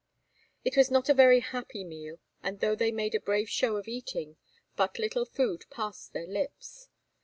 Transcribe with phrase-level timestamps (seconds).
[0.65, 3.87] It was not a very happy meal, and, though they made a brave show of
[3.87, 4.37] eating,
[4.75, 6.89] but little food passed their lips.